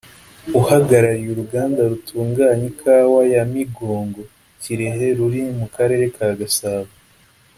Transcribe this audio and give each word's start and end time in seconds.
uhagarariye 0.59 1.27
uruganda 1.31 1.81
rutunganya 1.91 2.65
ikawa 2.71 3.19
ya 3.33 3.43
‘Migongo’(Kirehe) 3.51 5.05
ruri 5.17 5.41
mu 5.59 5.67
karere 5.75 6.05
ka 6.15 6.27
Gasabo 6.39 6.91